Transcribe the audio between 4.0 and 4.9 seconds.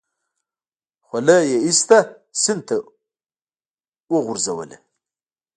وگوزوله.